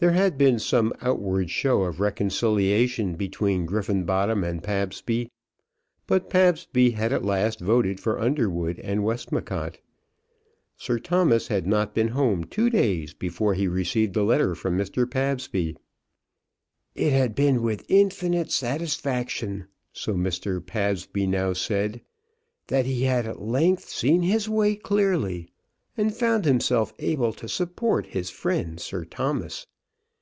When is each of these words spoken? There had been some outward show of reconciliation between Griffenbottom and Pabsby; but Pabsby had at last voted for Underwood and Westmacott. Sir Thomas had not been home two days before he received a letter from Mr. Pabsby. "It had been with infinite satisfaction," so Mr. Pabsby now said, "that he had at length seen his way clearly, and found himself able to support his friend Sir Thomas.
There 0.00 0.12
had 0.12 0.38
been 0.38 0.60
some 0.60 0.92
outward 1.00 1.50
show 1.50 1.82
of 1.82 1.98
reconciliation 1.98 3.16
between 3.16 3.66
Griffenbottom 3.66 4.44
and 4.44 4.62
Pabsby; 4.62 5.28
but 6.06 6.30
Pabsby 6.30 6.90
had 6.92 7.12
at 7.12 7.24
last 7.24 7.58
voted 7.58 7.98
for 7.98 8.20
Underwood 8.20 8.78
and 8.78 9.02
Westmacott. 9.02 9.78
Sir 10.76 11.00
Thomas 11.00 11.48
had 11.48 11.66
not 11.66 11.96
been 11.96 12.06
home 12.14 12.44
two 12.44 12.70
days 12.70 13.12
before 13.12 13.54
he 13.54 13.66
received 13.66 14.16
a 14.16 14.22
letter 14.22 14.54
from 14.54 14.78
Mr. 14.78 15.04
Pabsby. 15.10 15.76
"It 16.94 17.10
had 17.12 17.34
been 17.34 17.60
with 17.60 17.84
infinite 17.88 18.52
satisfaction," 18.52 19.66
so 19.92 20.14
Mr. 20.14 20.64
Pabsby 20.64 21.26
now 21.26 21.54
said, 21.54 22.02
"that 22.68 22.86
he 22.86 23.02
had 23.02 23.26
at 23.26 23.42
length 23.42 23.88
seen 23.88 24.22
his 24.22 24.48
way 24.48 24.76
clearly, 24.76 25.48
and 25.96 26.14
found 26.14 26.44
himself 26.44 26.94
able 27.00 27.32
to 27.32 27.48
support 27.48 28.06
his 28.06 28.30
friend 28.30 28.78
Sir 28.78 29.04
Thomas. 29.04 29.66